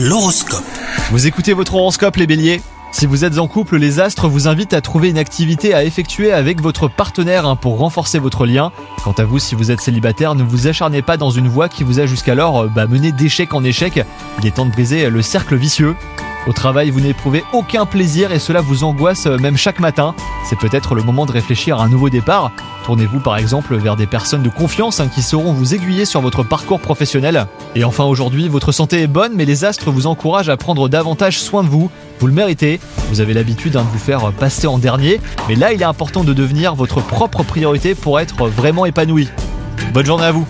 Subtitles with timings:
[0.00, 0.62] L'horoscope.
[1.10, 2.60] Vous écoutez votre horoscope les béliers?
[2.92, 6.30] Si vous êtes en couple, les astres vous invitent à trouver une activité à effectuer
[6.30, 8.70] avec votre partenaire hein, pour renforcer votre lien.
[9.02, 11.82] Quant à vous, si vous êtes célibataire, ne vous acharnez pas dans une voie qui
[11.82, 14.00] vous a jusqu'alors euh, bah, mené d'échec en échec.
[14.38, 15.96] Il est temps de briser le cercle vicieux.
[16.46, 20.14] Au travail, vous n'éprouvez aucun plaisir et cela vous angoisse euh, même chaque matin.
[20.48, 22.52] C'est peut-être le moment de réfléchir à un nouveau départ.
[22.84, 26.42] Tournez-vous par exemple vers des personnes de confiance hein, qui sauront vous aiguiller sur votre
[26.42, 27.46] parcours professionnel.
[27.74, 31.38] Et enfin aujourd'hui, votre santé est bonne mais les astres vous encouragent à prendre davantage
[31.38, 31.90] soin de vous.
[32.18, 32.80] Vous le méritez,
[33.10, 36.24] vous avez l'habitude hein, de vous faire passer en dernier, mais là il est important
[36.24, 39.28] de devenir votre propre priorité pour être vraiment épanoui.
[39.92, 40.46] Bonne journée à vous